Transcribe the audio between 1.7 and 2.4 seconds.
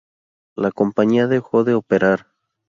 operar.